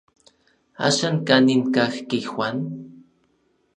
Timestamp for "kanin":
1.27-1.61